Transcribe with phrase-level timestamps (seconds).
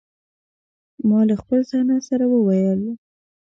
[1.09, 2.81] ما له خپل ځانه سره وویل.